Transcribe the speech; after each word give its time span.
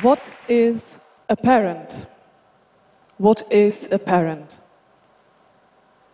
What 0.00 0.32
is 0.48 1.00
a 1.28 1.34
parent? 1.34 2.06
What 3.16 3.50
is 3.50 3.88
a 3.90 3.98
parent? 3.98 4.60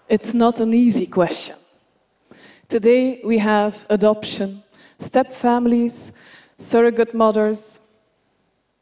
It's 0.09 0.32
not 0.32 0.59
an 0.59 0.73
easy 0.73 1.07
question. 1.07 1.57
Today 2.67 3.21
we 3.23 3.39
have 3.39 3.85
adoption, 3.91 4.62
step 4.99 5.35
families, 5.35 6.14
surrogate 6.57 7.12
mothers. 7.12 7.79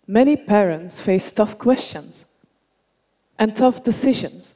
Many 0.06 0.36
parents 0.36 1.00
face 1.00 1.32
tough 1.32 1.58
questions 1.58 2.26
and 3.40 3.56
tough 3.56 3.82
decisions. 3.82 4.54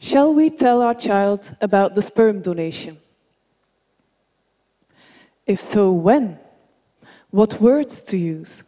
Shall 0.00 0.34
we 0.34 0.50
tell 0.50 0.82
our 0.82 0.94
child 0.94 1.56
about 1.60 1.94
the 1.94 2.02
sperm 2.02 2.42
donation? 2.42 2.98
If 5.46 5.60
so, 5.60 5.92
when? 5.92 6.40
What 7.30 7.60
words 7.60 8.02
to 8.04 8.16
use? 8.16 8.64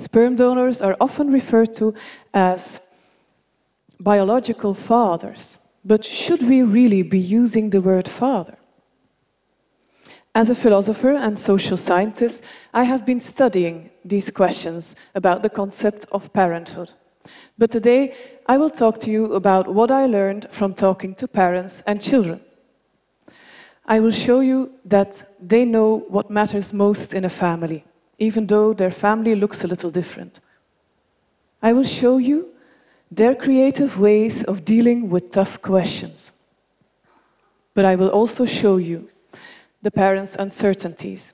Sperm 0.00 0.34
donors 0.34 0.80
are 0.80 0.96
often 0.98 1.30
referred 1.30 1.74
to 1.74 1.92
as 2.32 2.80
biological 4.00 4.72
fathers, 4.72 5.58
but 5.84 6.06
should 6.06 6.42
we 6.42 6.62
really 6.62 7.02
be 7.02 7.18
using 7.18 7.68
the 7.68 7.82
word 7.82 8.08
father? 8.08 8.56
As 10.34 10.48
a 10.48 10.54
philosopher 10.54 11.12
and 11.12 11.38
social 11.38 11.76
scientist, 11.76 12.42
I 12.72 12.84
have 12.84 13.04
been 13.04 13.20
studying 13.20 13.90
these 14.02 14.30
questions 14.30 14.96
about 15.14 15.42
the 15.42 15.50
concept 15.50 16.06
of 16.10 16.32
parenthood. 16.32 16.92
But 17.58 17.70
today, 17.70 18.14
I 18.46 18.56
will 18.56 18.70
talk 18.70 19.00
to 19.00 19.10
you 19.10 19.34
about 19.34 19.68
what 19.68 19.90
I 19.90 20.06
learned 20.06 20.46
from 20.50 20.72
talking 20.72 21.14
to 21.16 21.28
parents 21.28 21.82
and 21.86 22.00
children. 22.00 22.40
I 23.84 24.00
will 24.00 24.12
show 24.12 24.40
you 24.40 24.70
that 24.86 25.24
they 25.38 25.66
know 25.66 26.06
what 26.08 26.30
matters 26.30 26.72
most 26.72 27.12
in 27.12 27.26
a 27.26 27.36
family, 27.44 27.84
even 28.20 28.46
though 28.46 28.72
their 28.72 28.92
family 28.92 29.34
looks 29.34 29.64
a 29.64 29.66
little 29.66 29.90
different. 29.90 30.40
I 31.62 31.72
will 31.72 31.84
show 31.84 32.18
you 32.18 32.50
their 33.10 33.34
creative 33.34 33.98
ways 33.98 34.44
of 34.44 34.64
dealing 34.64 35.10
with 35.10 35.32
tough 35.32 35.60
questions. 35.60 36.30
But 37.74 37.84
I 37.84 37.96
will 37.96 38.10
also 38.10 38.44
show 38.44 38.76
you 38.76 39.08
the 39.82 39.90
parents' 39.90 40.36
uncertainties. 40.38 41.32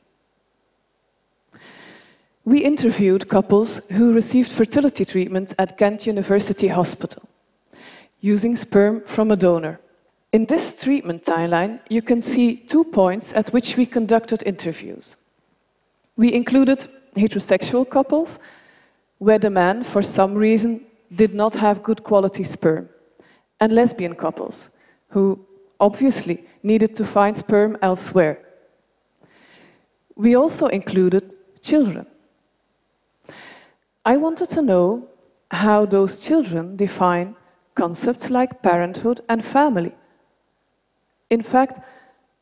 We 2.45 2.61
interviewed 2.61 3.29
couples 3.29 3.83
who 3.91 4.15
received 4.15 4.53
fertility 4.53 5.05
treatment 5.05 5.53
at 5.59 5.77
Ghent 5.77 6.07
University 6.07 6.69
Hospital 6.69 7.25
using 8.21 8.57
sperm 8.57 9.03
from 9.05 9.31
a 9.31 9.37
donor. 9.37 9.81
In 10.33 10.47
this 10.47 10.81
treatment 10.81 11.25
timeline, 11.25 11.81
you 11.89 12.03
can 12.03 12.23
see 12.23 12.57
two 12.57 12.85
points 12.85 13.33
at 13.35 13.53
which 13.53 13.77
we 13.77 13.87
conducted 13.87 14.43
interviews. 14.47 15.17
We 16.17 16.33
included 16.33 16.89
heterosexual 17.15 17.89
couples, 17.89 18.39
where 19.19 19.39
the 19.39 19.51
man, 19.51 19.85
for 19.85 20.03
some 20.03 20.35
reason, 20.35 20.81
did 21.15 21.35
not 21.35 21.55
have 21.55 21.83
good 21.83 22.03
quality 22.03 22.43
sperm, 22.43 22.89
and 23.61 23.73
lesbian 23.73 24.15
couples, 24.15 24.71
who 25.11 25.39
obviously 25.79 26.45
needed 26.63 26.95
to 26.97 27.05
find 27.05 27.37
sperm 27.37 27.77
elsewhere. 27.83 28.39
We 30.15 30.35
also 30.35 30.67
included 30.67 31.35
children. 31.61 32.07
I 34.05 34.17
wanted 34.17 34.49
to 34.51 34.63
know 34.63 35.09
how 35.51 35.87
those 35.87 36.21
children 36.21 36.77
define 36.77 37.37
concepts 37.75 38.31
like 38.31 38.63
parenthood 38.63 39.21
and 39.29 39.45
family. 39.45 39.93
In 41.31 41.43
fact, 41.43 41.81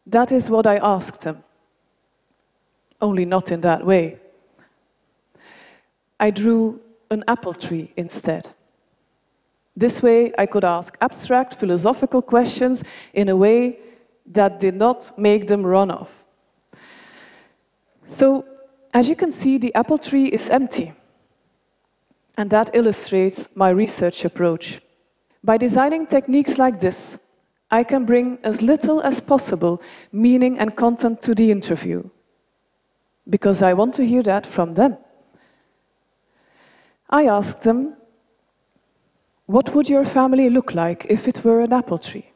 that 0.06 0.30
is 0.30 0.50
what 0.50 0.66
I 0.66 0.76
asked 0.76 1.22
them, 1.22 1.42
only 3.00 3.24
not 3.24 3.50
in 3.52 3.60
that 3.62 3.84
way. 3.84 4.18
I 6.18 6.30
drew 6.30 6.80
an 7.10 7.24
apple 7.28 7.54
tree 7.54 7.92
instead. 7.96 8.48
This 9.76 10.02
way, 10.02 10.32
I 10.38 10.46
could 10.46 10.64
ask 10.64 10.96
abstract 11.00 11.54
philosophical 11.54 12.22
questions 12.22 12.84
in 13.12 13.28
a 13.28 13.36
way 13.36 13.78
that 14.26 14.60
did 14.60 14.76
not 14.76 15.18
make 15.18 15.48
them 15.48 15.66
run 15.66 15.90
off. 15.90 16.24
So, 18.04 18.44
as 18.92 19.08
you 19.08 19.16
can 19.16 19.32
see, 19.32 19.58
the 19.58 19.74
apple 19.74 19.98
tree 19.98 20.26
is 20.26 20.48
empty. 20.50 20.92
And 22.36 22.50
that 22.50 22.70
illustrates 22.74 23.48
my 23.54 23.70
research 23.70 24.24
approach. 24.24 24.80
By 25.42 25.56
designing 25.58 26.06
techniques 26.06 26.58
like 26.58 26.80
this, 26.80 27.18
I 27.70 27.82
can 27.82 28.04
bring 28.04 28.38
as 28.44 28.62
little 28.62 29.00
as 29.02 29.20
possible 29.20 29.82
meaning 30.12 30.58
and 30.58 30.76
content 30.76 31.20
to 31.22 31.34
the 31.34 31.50
interview, 31.50 32.08
because 33.28 33.62
I 33.62 33.72
want 33.72 33.94
to 33.94 34.06
hear 34.06 34.22
that 34.22 34.46
from 34.46 34.74
them. 34.74 34.96
I 37.08 37.26
asked 37.26 37.62
them, 37.62 37.96
What 39.46 39.74
would 39.74 39.88
your 39.88 40.04
family 40.04 40.50
look 40.50 40.74
like 40.74 41.06
if 41.08 41.28
it 41.28 41.44
were 41.44 41.60
an 41.60 41.72
apple 41.72 41.98
tree? 41.98 42.30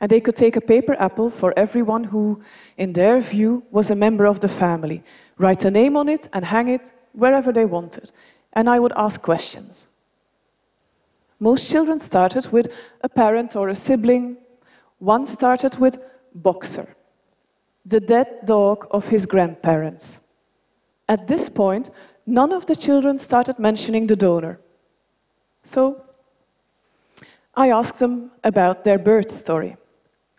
And 0.00 0.10
they 0.10 0.20
could 0.20 0.36
take 0.36 0.56
a 0.56 0.60
paper 0.60 0.94
apple 0.98 1.30
for 1.30 1.54
everyone 1.56 2.04
who, 2.04 2.42
in 2.76 2.92
their 2.92 3.20
view, 3.20 3.62
was 3.70 3.90
a 3.90 3.94
member 3.94 4.26
of 4.26 4.40
the 4.40 4.48
family, 4.48 5.02
write 5.38 5.64
a 5.64 5.70
name 5.70 5.96
on 5.96 6.08
it, 6.08 6.28
and 6.32 6.44
hang 6.44 6.68
it 6.68 6.92
wherever 7.12 7.52
they 7.52 7.64
wanted. 7.64 8.12
And 8.52 8.68
I 8.68 8.78
would 8.80 8.92
ask 8.96 9.22
questions. 9.22 9.88
Most 11.38 11.70
children 11.70 12.00
started 12.00 12.52
with 12.52 12.72
a 13.02 13.08
parent 13.08 13.56
or 13.56 13.68
a 13.68 13.74
sibling. 13.74 14.36
One 14.98 15.26
started 15.26 15.78
with 15.78 15.98
Boxer, 16.34 16.96
the 17.84 18.00
dead 18.00 18.28
dog 18.44 18.86
of 18.90 19.08
his 19.08 19.26
grandparents. 19.26 20.20
At 21.08 21.26
this 21.26 21.48
point, 21.48 21.90
none 22.26 22.52
of 22.52 22.66
the 22.66 22.76
children 22.76 23.18
started 23.18 23.58
mentioning 23.58 24.06
the 24.06 24.16
donor. 24.16 24.58
So 25.62 26.02
I 27.54 27.70
asked 27.70 27.98
them 27.98 28.30
about 28.42 28.84
their 28.84 28.98
birth 28.98 29.30
story. 29.30 29.76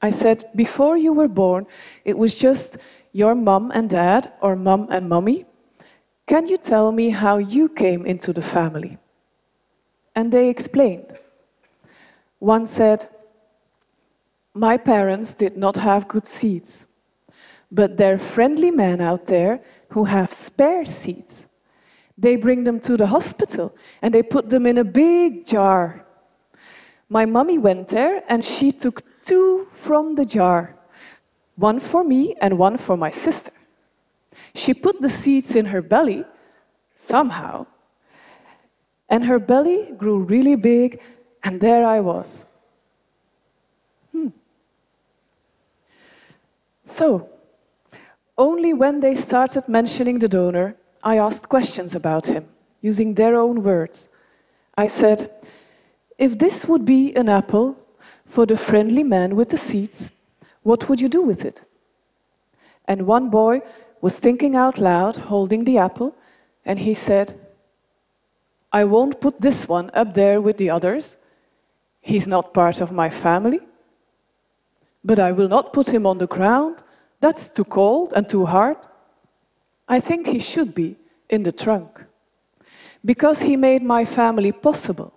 I 0.02 0.10
said, 0.10 0.50
Before 0.56 0.98
you 0.98 1.14
were 1.14 1.28
born, 1.28 1.68
it 2.04 2.18
was 2.18 2.36
just 2.36 2.78
your 3.12 3.36
mom 3.36 3.72
and 3.72 3.90
dad, 3.90 4.34
or 4.42 4.56
mom 4.56 4.88
and 4.92 5.08
mommy. 5.08 5.46
Can 6.28 6.48
you 6.48 6.58
tell 6.58 6.92
me 6.92 7.12
how 7.12 7.38
you 7.38 7.70
came 7.70 8.06
into 8.06 8.34
the 8.34 8.42
family? 8.42 8.98
and 10.16 10.32
they 10.32 10.50
explained. 10.50 11.18
One 12.40 12.66
said, 12.66 13.10
My 14.54 14.78
parents 14.78 15.34
did 15.34 15.58
not 15.58 15.76
have 15.76 16.08
good 16.08 16.26
seats, 16.26 16.88
but 17.72 17.98
they're 17.98 18.20
friendly 18.20 18.72
men 18.72 19.02
out 19.02 19.28
there 19.28 19.62
who 19.90 20.06
have 20.06 20.34
spare 20.34 20.86
seats. 20.86 21.48
They 22.18 22.36
bring 22.36 22.64
them 22.64 22.80
to 22.82 22.96
the 22.98 23.08
hospital 23.08 23.76
and 24.02 24.14
they 24.14 24.24
put 24.24 24.50
them 24.50 24.66
in 24.66 24.78
a 24.78 24.84
big 24.84 25.46
jar. 25.46 26.06
My 27.10 27.26
mummy 27.26 27.58
went 27.58 27.90
there 27.90 28.24
and 28.30 28.44
she 28.44 28.72
took 28.72 29.04
two 29.24 29.68
from 29.72 30.16
the 30.16 30.26
jar, 30.26 30.76
one 31.56 31.80
for 31.80 32.04
me 32.04 32.36
and 32.42 32.58
one 32.58 32.78
for 32.78 32.96
my 32.96 33.12
sister. 33.12 33.52
She 34.54 34.74
put 34.74 35.02
the 35.02 35.10
seeds 35.10 35.56
in 35.56 35.66
her 35.68 35.82
belly, 35.82 36.24
somehow, 36.96 37.68
and 39.10 39.26
her 39.26 39.40
belly 39.40 39.92
grew 39.98 40.20
really 40.20 40.56
big, 40.56 41.02
and 41.44 41.60
there 41.60 41.86
I 41.86 42.00
was. 42.00 42.46
Hmm. 44.12 44.30
So, 46.86 47.30
only 48.38 48.74
when 48.74 49.00
they 49.00 49.16
started 49.16 49.68
mentioning 49.68 50.20
the 50.20 50.28
donor, 50.28 50.76
I 51.04 51.18
asked 51.18 51.50
questions 51.50 51.96
about 51.96 52.26
him, 52.26 52.48
using 52.82 53.14
their 53.14 53.36
own 53.36 53.64
words. 53.64 54.10
I 54.78 54.88
said, 54.88 55.32
If 56.18 56.38
this 56.38 56.66
would 56.66 56.86
be 56.86 57.16
an 57.16 57.30
apple 57.30 57.78
for 58.26 58.46
the 58.46 58.58
friendly 58.58 59.04
man 59.04 59.36
with 59.36 59.50
the 59.50 59.58
seeds, 59.58 60.12
what 60.64 60.90
would 60.90 61.00
you 61.00 61.10
do 61.10 61.22
with 61.22 61.46
it? 61.46 61.62
And 62.86 63.08
one 63.08 63.30
boy 63.30 63.62
was 64.02 64.20
thinking 64.20 64.56
out 64.56 64.78
loud, 64.78 65.18
holding 65.18 65.64
the 65.64 65.78
apple, 65.78 66.16
and 66.66 66.80
he 66.80 66.94
said, 66.94 67.40
I 68.72 68.84
won't 68.84 69.22
put 69.22 69.42
this 69.42 69.70
one 69.70 69.90
up 69.94 70.16
there 70.16 70.42
with 70.42 70.58
the 70.58 70.70
others. 70.70 71.18
He's 72.02 72.28
not 72.28 72.54
part 72.54 72.82
of 72.82 72.92
my 72.92 73.10
family. 73.10 73.60
But 75.04 75.20
I 75.20 75.32
will 75.32 75.48
not 75.48 75.72
put 75.72 75.90
him 75.90 76.06
on 76.06 76.18
the 76.18 76.28
ground. 76.28 76.84
That's 77.20 77.50
too 77.50 77.66
cold 77.66 78.14
and 78.16 78.28
too 78.28 78.46
hard. 78.46 78.78
I 79.88 80.00
think 80.00 80.28
he 80.28 80.40
should 80.40 80.74
be 80.76 80.98
in 81.30 81.44
the 81.44 81.52
trunk. 81.52 82.06
Because 83.04 83.42
he 83.42 83.56
made 83.56 83.84
my 83.84 84.06
family 84.06 84.52
possible. 84.52 85.14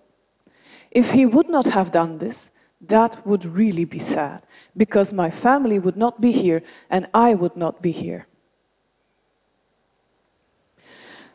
If 0.90 1.10
he 1.10 1.26
would 1.26 1.48
not 1.48 1.66
have 1.66 1.90
done 1.90 2.18
this, 2.18 2.50
that 2.80 3.26
would 3.26 3.44
really 3.44 3.84
be 3.84 3.98
sad, 3.98 4.42
because 4.76 5.12
my 5.12 5.30
family 5.30 5.78
would 5.78 5.96
not 5.96 6.20
be 6.20 6.32
here 6.32 6.62
and 6.88 7.08
I 7.12 7.34
would 7.34 7.56
not 7.56 7.82
be 7.82 7.90
here. 7.90 8.26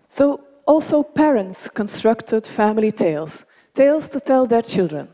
So 0.07 0.41
also, 0.65 1.03
parents 1.03 1.69
constructed 1.69 2.45
family 2.45 2.91
tales, 2.91 3.45
tales 3.73 4.07
to 4.09 4.19
tell 4.19 4.45
their 4.45 4.61
children. 4.61 5.09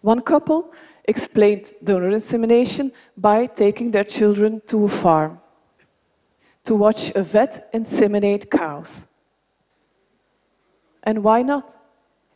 One 0.00 0.20
couple 0.20 0.72
explained 1.04 1.72
donor 1.82 2.10
insemination 2.10 2.92
by 3.16 3.46
taking 3.46 3.90
their 3.90 4.04
children 4.04 4.62
to 4.66 4.84
a 4.84 4.88
farm 4.88 5.40
to 6.68 6.74
watch 6.74 7.10
a 7.14 7.22
vet 7.22 7.72
inseminate 7.72 8.50
cows. 8.50 9.06
And 11.02 11.24
why 11.24 11.40
not? 11.40 11.76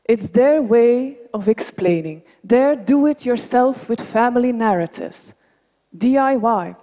It's 0.07 0.31
their 0.31 0.63
way 0.63 1.19
of 1.35 1.49
explaining, 1.49 2.23
their 2.43 2.75
do 2.75 3.07
it 3.07 3.27
yourself 3.27 3.91
with 3.91 4.01
family 4.01 4.51
narratives, 4.53 5.35
DIY. 5.97 6.77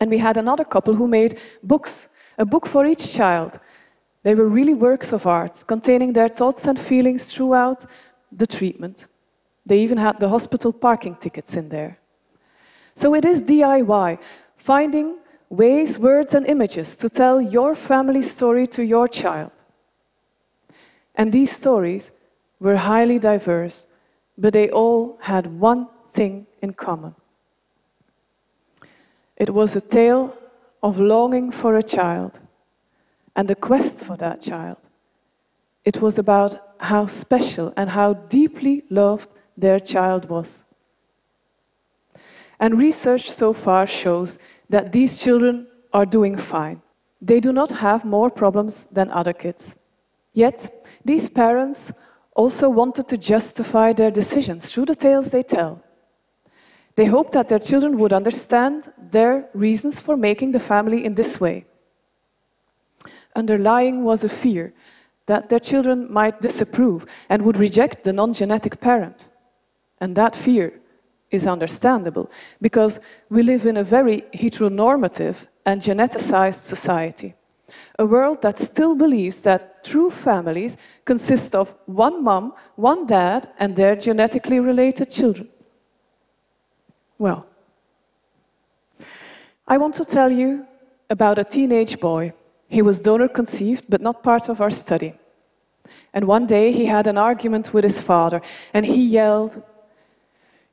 And 0.00 0.10
we 0.10 0.18
had 0.18 0.36
another 0.36 0.64
couple 0.64 0.94
who 0.94 1.08
made 1.08 1.40
books, 1.64 2.08
a 2.38 2.44
book 2.44 2.66
for 2.66 2.86
each 2.86 3.12
child. 3.12 3.58
They 4.22 4.36
were 4.36 4.48
really 4.48 4.74
works 4.74 5.12
of 5.12 5.26
art, 5.26 5.64
containing 5.66 6.12
their 6.12 6.28
thoughts 6.28 6.64
and 6.66 6.78
feelings 6.78 7.24
throughout 7.24 7.86
the 8.30 8.46
treatment. 8.46 9.08
They 9.68 9.80
even 9.80 9.98
had 9.98 10.18
the 10.18 10.30
hospital 10.30 10.72
parking 10.72 11.16
tickets 11.16 11.54
in 11.54 11.68
there. 11.68 11.98
So 12.94 13.14
it 13.14 13.24
is 13.26 13.42
DIY, 13.42 14.18
finding 14.56 15.18
ways, 15.50 15.98
words, 15.98 16.34
and 16.34 16.46
images 16.46 16.96
to 16.96 17.10
tell 17.10 17.38
your 17.38 17.74
family 17.74 18.22
story 18.22 18.66
to 18.68 18.82
your 18.82 19.08
child. 19.08 19.52
And 21.14 21.32
these 21.32 21.54
stories 21.54 22.12
were 22.58 22.76
highly 22.76 23.18
diverse, 23.18 23.88
but 24.38 24.54
they 24.54 24.70
all 24.70 25.18
had 25.20 25.60
one 25.60 25.88
thing 26.12 26.46
in 26.62 26.72
common. 26.72 27.14
It 29.36 29.50
was 29.50 29.76
a 29.76 29.82
tale 29.82 30.34
of 30.82 30.98
longing 30.98 31.50
for 31.50 31.76
a 31.76 31.82
child 31.82 32.40
and 33.36 33.50
a 33.50 33.54
quest 33.54 34.02
for 34.02 34.16
that 34.16 34.40
child. 34.40 34.78
It 35.84 36.00
was 36.00 36.18
about 36.18 36.56
how 36.78 37.06
special 37.06 37.74
and 37.76 37.90
how 37.90 38.14
deeply 38.14 38.84
loved 38.88 39.28
their 39.58 39.80
child 39.80 40.28
was. 40.28 40.64
And 42.60 42.78
research 42.78 43.30
so 43.30 43.52
far 43.52 43.86
shows 43.86 44.38
that 44.70 44.92
these 44.92 45.18
children 45.18 45.66
are 45.92 46.06
doing 46.06 46.36
fine. 46.36 46.82
They 47.20 47.40
do 47.40 47.52
not 47.52 47.72
have 47.72 48.04
more 48.04 48.30
problems 48.30 48.86
than 48.92 49.10
other 49.10 49.32
kids. 49.32 49.76
Yet, 50.32 50.86
these 51.04 51.28
parents 51.28 51.92
also 52.34 52.68
wanted 52.68 53.08
to 53.08 53.16
justify 53.16 53.92
their 53.92 54.10
decisions 54.10 54.70
through 54.70 54.86
the 54.86 54.94
tales 54.94 55.30
they 55.30 55.42
tell. 55.42 55.82
They 56.94 57.06
hoped 57.06 57.32
that 57.32 57.48
their 57.48 57.58
children 57.58 57.98
would 57.98 58.12
understand 58.12 58.92
their 59.10 59.48
reasons 59.54 59.98
for 59.98 60.16
making 60.16 60.52
the 60.52 60.60
family 60.60 61.04
in 61.04 61.14
this 61.14 61.40
way. 61.40 61.64
Underlying 63.34 64.04
was 64.04 64.24
a 64.24 64.28
fear 64.28 64.72
that 65.26 65.48
their 65.48 65.60
children 65.60 66.12
might 66.12 66.40
disapprove 66.40 67.06
and 67.28 67.42
would 67.42 67.56
reject 67.56 68.02
the 68.04 68.12
non 68.12 68.32
genetic 68.32 68.80
parent. 68.80 69.28
And 70.00 70.16
that 70.16 70.36
fear 70.36 70.80
is 71.30 71.46
understandable 71.46 72.30
because 72.60 73.00
we 73.28 73.42
live 73.42 73.66
in 73.66 73.76
a 73.76 73.84
very 73.84 74.22
heteronormative 74.34 75.46
and 75.66 75.82
geneticized 75.82 76.62
society. 76.62 77.34
A 77.98 78.06
world 78.06 78.40
that 78.42 78.58
still 78.58 78.94
believes 78.94 79.42
that 79.42 79.84
true 79.84 80.10
families 80.10 80.78
consist 81.04 81.54
of 81.54 81.74
one 81.84 82.24
mom, 82.24 82.54
one 82.76 83.06
dad, 83.06 83.50
and 83.58 83.76
their 83.76 83.94
genetically 83.94 84.58
related 84.58 85.10
children. 85.10 85.48
Well, 87.18 87.46
I 89.66 89.76
want 89.76 89.96
to 89.96 90.04
tell 90.04 90.32
you 90.32 90.66
about 91.10 91.38
a 91.38 91.44
teenage 91.44 92.00
boy. 92.00 92.32
He 92.68 92.80
was 92.80 93.00
donor 93.00 93.28
conceived, 93.28 93.84
but 93.88 94.00
not 94.00 94.22
part 94.22 94.48
of 94.48 94.60
our 94.60 94.70
study. 94.70 95.14
And 96.14 96.26
one 96.26 96.46
day 96.46 96.72
he 96.72 96.86
had 96.86 97.06
an 97.06 97.18
argument 97.18 97.74
with 97.74 97.84
his 97.84 98.00
father, 98.00 98.40
and 98.72 98.86
he 98.86 99.04
yelled, 99.04 99.62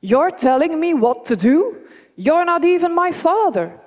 you're 0.00 0.30
telling 0.30 0.78
me 0.78 0.94
what 0.94 1.24
to 1.26 1.36
do? 1.36 1.76
You're 2.16 2.44
not 2.44 2.64
even 2.64 2.94
my 2.94 3.12
father. 3.12 3.80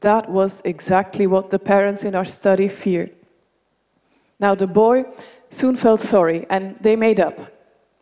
That 0.00 0.30
was 0.30 0.60
exactly 0.64 1.26
what 1.26 1.50
the 1.50 1.58
parents 1.58 2.04
in 2.04 2.14
our 2.14 2.24
study 2.24 2.68
feared. 2.68 3.10
Now, 4.38 4.54
the 4.54 4.66
boy 4.66 5.04
soon 5.48 5.76
felt 5.76 6.00
sorry 6.00 6.46
and 6.50 6.76
they 6.80 6.96
made 6.96 7.20
up. 7.20 7.52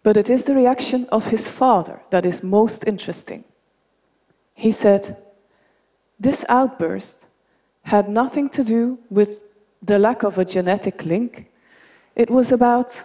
But 0.03 0.17
it 0.17 0.29
is 0.29 0.45
the 0.45 0.55
reaction 0.55 1.07
of 1.13 1.27
his 1.27 1.47
father 1.47 2.01
that 2.11 2.27
is 2.27 2.43
most 2.43 2.87
interesting. 2.87 3.45
He 4.55 4.73
said, 4.73 5.17
This 6.19 6.45
outburst 6.49 7.29
had 7.85 8.09
nothing 8.09 8.49
to 8.51 8.65
do 8.65 8.99
with 9.11 9.41
the 9.83 9.99
lack 9.99 10.23
of 10.23 10.39
a 10.39 10.45
genetic 10.45 11.05
link, 11.05 11.51
it 12.15 12.31
was 12.31 12.53
about 12.53 13.05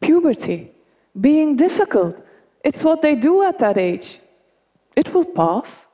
puberty 0.00 0.70
being 1.18 1.56
difficult. 1.56 2.24
It's 2.64 2.82
what 2.82 3.02
they 3.02 3.14
do 3.14 3.42
at 3.42 3.58
that 3.58 3.78
age. 3.78 4.20
It 4.96 5.14
will 5.14 5.24
pass. 5.24 5.86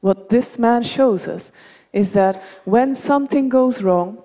What 0.00 0.28
this 0.28 0.58
man 0.58 0.82
shows 0.82 1.26
us 1.26 1.52
is 1.92 2.12
that 2.12 2.42
when 2.64 2.94
something 2.94 3.48
goes 3.48 3.82
wrong, 3.82 4.22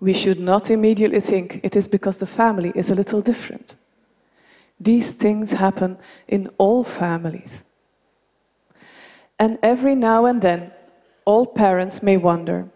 we 0.00 0.12
should 0.12 0.38
not 0.38 0.70
immediately 0.70 1.20
think 1.20 1.60
it 1.62 1.74
is 1.74 1.88
because 1.88 2.18
the 2.18 2.26
family 2.26 2.72
is 2.74 2.90
a 2.90 2.94
little 2.94 3.20
different. 3.20 3.76
These 4.78 5.12
things 5.12 5.52
happen 5.52 5.98
in 6.28 6.50
all 6.58 6.84
families. 6.84 7.64
And 9.38 9.58
every 9.62 9.94
now 9.94 10.26
and 10.26 10.42
then, 10.42 10.72
all 11.24 11.46
parents 11.46 12.02
may 12.02 12.16
wonder 12.16 12.68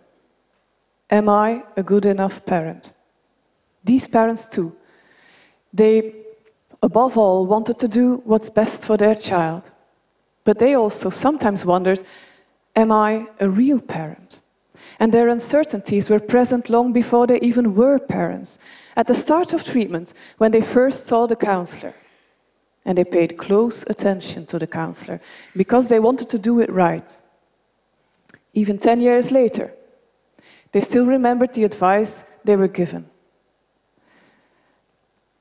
Am 1.10 1.28
I 1.28 1.64
a 1.76 1.82
good 1.82 2.06
enough 2.06 2.46
parent? 2.46 2.92
These 3.82 4.06
parents, 4.06 4.48
too, 4.48 4.76
they, 5.72 6.14
above 6.82 7.16
all, 7.16 7.46
wanted 7.46 7.78
to 7.78 7.88
do 7.88 8.22
what's 8.24 8.50
best 8.50 8.84
for 8.84 8.96
their 8.96 9.14
child. 9.14 9.62
But 10.44 10.58
they 10.58 10.74
also 10.74 11.10
sometimes 11.10 11.64
wondered 11.64 12.02
Am 12.76 12.92
I 12.92 13.26
a 13.40 13.48
real 13.48 13.80
parent? 13.80 14.40
And 14.98 15.12
their 15.12 15.28
uncertainties 15.28 16.08
were 16.08 16.20
present 16.20 16.70
long 16.70 16.92
before 16.92 17.26
they 17.26 17.40
even 17.40 17.74
were 17.74 17.98
parents, 17.98 18.58
at 18.96 19.06
the 19.06 19.14
start 19.14 19.52
of 19.52 19.64
treatment, 19.64 20.14
when 20.38 20.52
they 20.52 20.60
first 20.60 21.06
saw 21.06 21.26
the 21.26 21.36
counselor. 21.36 21.94
And 22.84 22.96
they 22.96 23.04
paid 23.04 23.36
close 23.36 23.84
attention 23.88 24.46
to 24.46 24.58
the 24.58 24.66
counselor 24.66 25.20
because 25.56 25.88
they 25.88 26.00
wanted 26.00 26.28
to 26.30 26.38
do 26.38 26.60
it 26.60 26.70
right. 26.70 27.20
Even 28.54 28.78
10 28.78 29.00
years 29.00 29.30
later, 29.30 29.72
they 30.72 30.80
still 30.80 31.06
remembered 31.06 31.54
the 31.54 31.64
advice 31.64 32.24
they 32.44 32.56
were 32.56 32.68
given. 32.68 33.09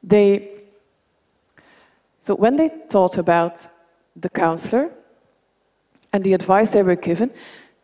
They, 0.04 0.50
so 2.20 2.36
when 2.36 2.56
they 2.56 2.70
thought 2.90 3.18
about 3.18 3.68
the 4.16 4.30
counselor 4.30 4.92
and 6.12 6.24
the 6.24 6.34
advice 6.34 6.72
they 6.72 6.84
were 6.84 6.96
given, 6.96 7.32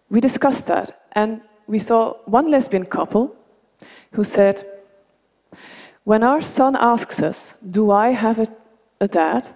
we 0.10 0.20
discussed 0.22 0.68
that. 0.68 1.06
And 1.12 1.42
we 1.68 1.80
saw 1.80 2.14
one 2.26 2.50
lesbian 2.52 2.86
couple 2.86 3.36
who 4.12 4.24
said, 4.24 4.66
When 6.04 6.24
our 6.24 6.42
son 6.42 6.76
asks 6.76 7.22
us, 7.22 7.56
Do 7.70 7.92
I 7.92 8.10
have 8.10 8.40
a, 8.40 8.48
a 9.00 9.08
dad? 9.08 9.50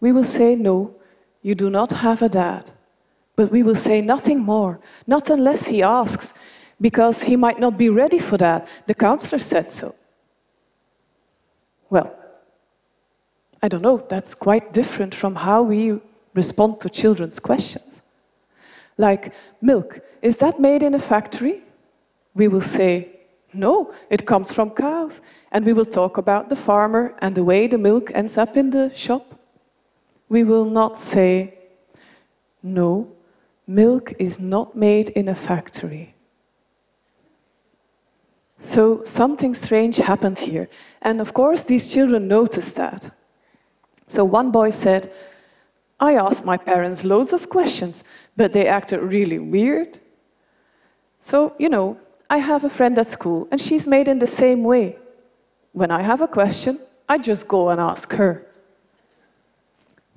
we 0.00 0.12
will 0.12 0.24
say, 0.24 0.54
No, 0.54 0.94
you 1.42 1.54
do 1.54 1.70
not 1.70 1.92
have 1.92 2.20
a 2.22 2.28
dad. 2.28 2.72
But 3.36 3.50
we 3.50 3.62
will 3.62 3.74
say 3.74 4.00
nothing 4.00 4.40
more, 4.40 4.78
not 5.06 5.30
unless 5.30 5.66
he 5.66 5.82
asks, 5.82 6.34
because 6.80 7.22
he 7.22 7.36
might 7.36 7.58
not 7.58 7.78
be 7.78 7.88
ready 7.88 8.18
for 8.18 8.36
that. 8.36 8.68
The 8.86 8.94
counselor 8.94 9.38
said 9.38 9.70
so. 9.70 9.94
Well, 11.90 12.14
I 13.62 13.68
don't 13.68 13.82
know, 13.82 14.04
that's 14.08 14.34
quite 14.34 14.72
different 14.72 15.14
from 15.14 15.36
how 15.36 15.62
we 15.62 16.00
respond 16.34 16.80
to 16.80 16.90
children's 16.90 17.40
questions. 17.40 18.02
Like, 18.98 19.32
milk, 19.60 20.00
is 20.22 20.36
that 20.38 20.60
made 20.60 20.82
in 20.82 20.94
a 20.94 20.98
factory? 20.98 21.62
We 22.34 22.48
will 22.48 22.60
say, 22.60 23.08
no, 23.52 23.94
it 24.10 24.26
comes 24.26 24.52
from 24.52 24.70
cows. 24.70 25.22
And 25.50 25.64
we 25.64 25.72
will 25.72 25.86
talk 25.86 26.18
about 26.18 26.48
the 26.48 26.56
farmer 26.56 27.14
and 27.20 27.34
the 27.34 27.44
way 27.44 27.66
the 27.66 27.78
milk 27.78 28.10
ends 28.14 28.36
up 28.36 28.56
in 28.56 28.70
the 28.70 28.92
shop. 28.94 29.38
We 30.28 30.44
will 30.44 30.64
not 30.64 30.98
say, 30.98 31.54
no, 32.62 33.08
milk 33.66 34.12
is 34.18 34.38
not 34.40 34.76
made 34.76 35.10
in 35.10 35.28
a 35.28 35.34
factory. 35.34 36.13
So 38.64 39.04
something 39.04 39.52
strange 39.52 39.98
happened 39.98 40.38
here. 40.38 40.68
And 41.02 41.20
of 41.20 41.34
course, 41.34 41.64
these 41.64 41.92
children 41.92 42.26
noticed 42.26 42.76
that. 42.76 43.14
So 44.08 44.24
one 44.24 44.50
boy 44.50 44.70
said, 44.70 45.12
I 46.00 46.14
asked 46.14 46.46
my 46.46 46.56
parents 46.56 47.04
loads 47.04 47.34
of 47.34 47.50
questions, 47.50 48.04
but 48.36 48.54
they 48.54 48.66
acted 48.66 49.00
really 49.00 49.38
weird. 49.38 50.00
So, 51.20 51.54
you 51.58 51.68
know, 51.68 51.98
I 52.30 52.38
have 52.38 52.64
a 52.64 52.70
friend 52.70 52.98
at 52.98 53.06
school, 53.06 53.46
and 53.50 53.60
she's 53.60 53.86
made 53.86 54.08
in 54.08 54.18
the 54.18 54.26
same 54.26 54.64
way. 54.64 54.96
When 55.72 55.90
I 55.90 56.02
have 56.02 56.22
a 56.22 56.26
question, 56.26 56.80
I 57.06 57.18
just 57.18 57.46
go 57.46 57.68
and 57.68 57.78
ask 57.78 58.14
her. 58.14 58.46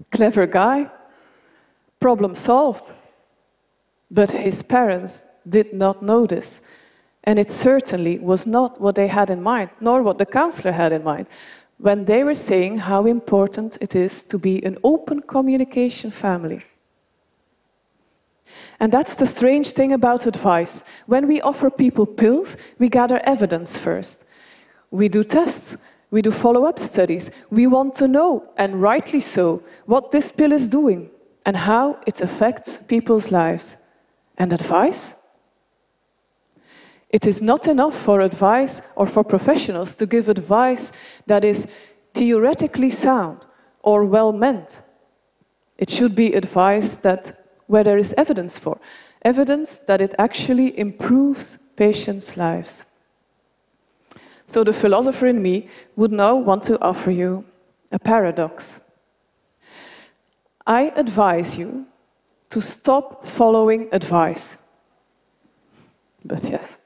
Clever 0.10 0.48
guy. 0.48 0.90
Problem 2.00 2.34
solved. 2.34 2.92
But 4.10 4.32
his 4.32 4.64
parents 4.64 5.26
did 5.48 5.74
not 5.74 6.02
notice 6.02 6.62
and 7.28 7.38
it 7.38 7.52
certainly 7.52 8.18
was 8.20 8.48
not 8.48 8.80
what 8.80 8.96
they 8.96 9.10
had 9.10 9.30
in 9.30 9.44
mind, 9.44 9.70
nor 9.82 10.02
what 10.02 10.18
the 10.18 10.26
counselor 10.26 10.72
had 10.72 10.94
in 10.94 11.04
mind, 11.04 11.28
when 11.78 12.06
they 12.06 12.24
were 12.24 12.34
saying 12.34 12.78
how 12.78 13.06
important 13.06 13.78
it 13.82 13.94
is 13.94 14.24
to 14.24 14.38
be 14.40 14.64
an 14.64 14.78
open 14.82 15.20
communication 15.22 16.10
family. 16.10 16.62
And 18.80 18.94
that's 18.94 19.14
the 19.16 19.26
strange 19.26 19.74
thing 19.74 19.92
about 19.92 20.26
advice. 20.26 20.86
When 21.06 21.28
we 21.28 21.42
offer 21.42 21.70
people 21.70 22.06
pills, 22.06 22.56
we 22.80 22.88
gather 22.88 23.20
evidence 23.26 23.78
first. 23.78 24.24
We 24.90 25.10
do 25.10 25.26
tests, 25.26 25.76
we 26.10 26.22
do 26.22 26.32
follow 26.32 26.64
up 26.64 26.80
studies. 26.80 27.30
We 27.50 27.68
want 27.68 27.94
to 27.96 28.08
know, 28.08 28.50
and 28.56 28.82
rightly 28.82 29.20
so, 29.20 29.62
what 29.86 30.12
this 30.12 30.32
pill 30.32 30.54
is 30.54 30.70
doing 30.70 31.10
and 31.46 31.58
how 31.58 32.00
it 32.08 32.22
affects 32.22 32.80
people's 32.88 33.32
lives. 33.32 33.76
And 34.38 34.54
advice? 34.54 35.17
It 37.10 37.26
is 37.26 37.42
not 37.42 37.68
enough 37.68 37.98
for 37.98 38.20
advice 38.22 38.82
or 38.96 39.06
for 39.06 39.24
professionals 39.24 39.96
to 39.96 40.06
give 40.06 40.28
advice 40.28 40.92
that 41.26 41.46
is 41.46 41.68
theoretically 42.14 42.90
sound 42.90 43.46
or 43.82 44.04
well 44.04 44.34
meant. 44.34 44.82
It 45.78 45.90
should 45.90 46.16
be 46.16 46.34
advice 46.34 46.98
that 46.98 47.46
where 47.68 47.84
there 47.84 47.98
is 47.98 48.14
evidence 48.18 48.58
for, 48.58 48.80
evidence 49.22 49.80
that 49.88 50.02
it 50.02 50.16
actually 50.18 50.78
improves 50.78 51.60
patients' 51.76 52.36
lives. 52.36 52.86
So 54.48 54.64
the 54.64 54.74
philosopher 54.74 55.28
in 55.28 55.42
me 55.42 55.70
would 55.96 56.12
now 56.12 56.36
want 56.36 56.64
to 56.64 56.82
offer 56.82 57.12
you 57.12 57.46
a 57.92 58.00
paradox. 58.00 58.82
I 60.66 60.92
advise 60.96 61.58
you 61.58 61.86
to 62.50 62.62
stop 62.62 63.26
following 63.26 63.90
advice. 63.92 64.58
But 66.26 66.44
yes. 66.46 66.77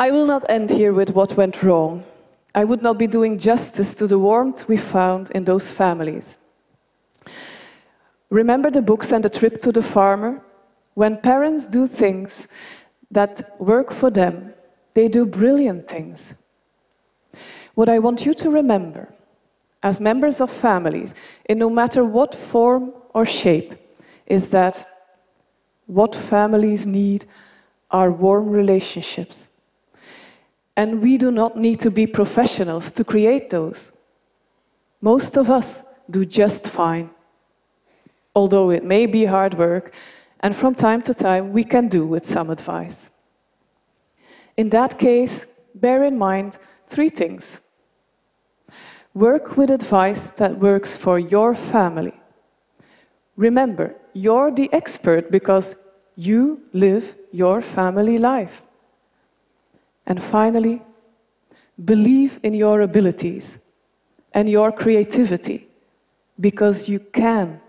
I 0.00 0.12
will 0.12 0.26
not 0.26 0.48
end 0.48 0.70
here 0.70 0.92
with 0.92 1.10
what 1.10 1.36
went 1.36 1.60
wrong. 1.60 2.04
I 2.54 2.62
would 2.62 2.82
not 2.82 2.98
be 2.98 3.08
doing 3.08 3.36
justice 3.36 3.96
to 3.96 4.06
the 4.06 4.18
warmth 4.18 4.68
we 4.68 4.76
found 4.76 5.28
in 5.32 5.44
those 5.44 5.68
families. 5.68 6.36
Remember 8.30 8.70
the 8.70 8.80
books 8.80 9.10
and 9.10 9.24
the 9.24 9.28
trip 9.28 9.60
to 9.62 9.72
the 9.72 9.82
farmer? 9.82 10.40
When 10.94 11.16
parents 11.16 11.66
do 11.66 11.88
things 11.88 12.46
that 13.10 13.60
work 13.60 13.92
for 13.92 14.08
them, 14.08 14.54
they 14.94 15.08
do 15.08 15.26
brilliant 15.26 15.88
things. 15.88 16.36
What 17.74 17.88
I 17.88 17.98
want 17.98 18.24
you 18.24 18.34
to 18.34 18.50
remember, 18.50 19.12
as 19.82 20.00
members 20.00 20.40
of 20.40 20.48
families, 20.48 21.12
in 21.44 21.58
no 21.58 21.68
matter 21.68 22.04
what 22.04 22.36
form 22.36 22.92
or 23.14 23.26
shape, 23.26 23.74
is 24.26 24.50
that 24.50 24.86
what 25.86 26.14
families 26.14 26.86
need 26.86 27.24
are 27.90 28.12
warm 28.12 28.48
relationships. 28.50 29.50
And 30.78 31.02
we 31.02 31.18
do 31.18 31.32
not 31.32 31.56
need 31.56 31.80
to 31.80 31.90
be 31.90 32.06
professionals 32.06 32.92
to 32.92 33.02
create 33.02 33.50
those. 33.50 33.90
Most 35.00 35.36
of 35.36 35.50
us 35.50 35.84
do 36.08 36.24
just 36.24 36.68
fine. 36.68 37.10
Although 38.32 38.70
it 38.70 38.84
may 38.84 39.06
be 39.06 39.24
hard 39.24 39.54
work, 39.54 39.92
and 40.38 40.54
from 40.54 40.76
time 40.76 41.02
to 41.02 41.14
time 41.14 41.52
we 41.52 41.64
can 41.64 41.88
do 41.88 42.06
with 42.06 42.24
some 42.24 42.48
advice. 42.48 43.10
In 44.56 44.68
that 44.68 45.00
case, 45.00 45.46
bear 45.74 46.04
in 46.04 46.16
mind 46.16 46.58
three 46.86 47.08
things. 47.08 47.60
Work 49.14 49.56
with 49.56 49.72
advice 49.72 50.30
that 50.36 50.60
works 50.60 50.96
for 50.96 51.18
your 51.18 51.56
family. 51.56 52.14
Remember, 53.34 53.96
you're 54.12 54.52
the 54.52 54.72
expert 54.72 55.32
because 55.32 55.74
you 56.14 56.60
live 56.72 57.16
your 57.32 57.62
family 57.62 58.16
life. 58.16 58.67
And 60.08 60.22
finally, 60.22 60.80
believe 61.84 62.40
in 62.42 62.54
your 62.54 62.80
abilities 62.80 63.58
and 64.32 64.48
your 64.48 64.72
creativity 64.72 65.68
because 66.40 66.88
you 66.88 66.98
can 66.98 67.60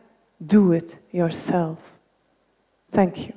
do 0.43 0.72
it 0.72 1.00
yourself. 1.12 1.79
Thank 2.89 3.27
you. 3.27 3.34